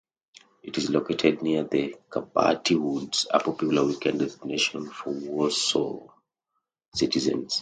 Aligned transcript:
It 0.63 0.79
is 0.79 0.89
located 0.89 1.43
near 1.43 1.63
the 1.63 1.95
Kabaty 2.09 2.75
Woods, 2.75 3.27
a 3.29 3.39
popular 3.39 3.85
weekend 3.85 4.17
destination 4.17 4.89
for 4.89 5.11
Warsaw 5.11 6.07
citizens. 6.95 7.59